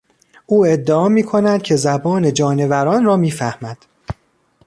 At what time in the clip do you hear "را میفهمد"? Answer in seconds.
3.05-3.77